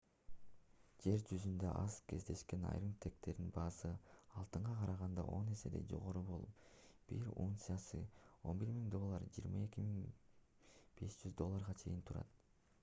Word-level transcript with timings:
жер 1.01 1.19
жүзүндө 1.31 1.67
аз 1.79 1.95
кездешкен 2.11 2.63
айрым 2.69 2.93
тектердин 3.05 3.49
баасы 3.57 3.91
алтынга 4.43 4.71
караганда 4.79 5.25
он 5.39 5.51
эседей 5.57 5.83
жогору 5.91 6.23
болуп 6.29 6.63
бир 7.11 7.29
унциясы 7.43 7.99
11 8.53 8.69
000 8.69 8.87
доллардан 8.95 9.27
22 9.35 10.07
500 11.03 11.37
долларга 11.43 11.77
чейин 11.83 12.01
турат 12.09 12.41